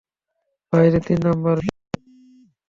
বাহিরে, 0.73 0.99
তিন 1.07 1.19
নাম্বার 1.25 1.55
পিয়ারে। 1.57 1.99